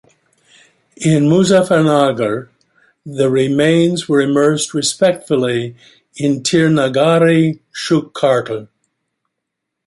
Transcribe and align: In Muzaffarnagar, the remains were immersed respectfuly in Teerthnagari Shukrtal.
In 0.95 1.25
Muzaffarnagar, 1.25 2.49
the 3.05 3.29
remains 3.29 4.09
were 4.09 4.19
immersed 4.19 4.71
respectfuly 4.73 5.75
in 6.15 6.41
Teerthnagari 6.41 7.59
Shukrtal. 7.71 8.67